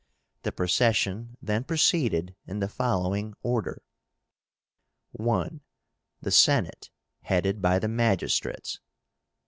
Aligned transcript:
The 0.41 0.51
procession 0.51 1.37
then 1.43 1.63
proceeded 1.63 2.35
in 2.47 2.57
the 2.59 2.67
following 2.67 3.35
order: 3.43 3.83
1. 5.11 5.61
The 6.23 6.31
Senate, 6.31 6.89
headed 7.21 7.61
by 7.61 7.77
the 7.77 7.87
magistrates. 7.87 8.79